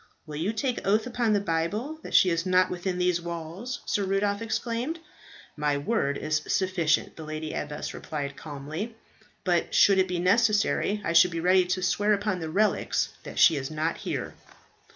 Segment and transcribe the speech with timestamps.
[0.25, 4.03] "Will you take oath upon the Bible that she is not within these walls?" Sir
[4.03, 4.97] Rudolph exclaimed.
[5.55, 8.95] "My word is sufficient," the lady abbess replied calmly.
[9.43, 13.37] "But should it be necessary, I should be ready to swear upon the relics that
[13.37, 14.33] she is not here."